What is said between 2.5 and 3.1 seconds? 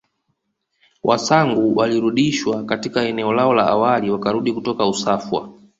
katika